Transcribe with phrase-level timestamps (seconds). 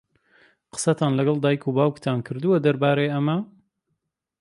[0.73, 3.37] قسەتان لەگەڵ دایک و باوکتان کردووە دەربارەی ئەمە؟